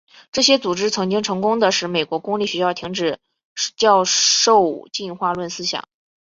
[0.31, 3.19] 这些组织曾经成功地使美国公立学校停止
[3.77, 5.87] 教授进化论思想。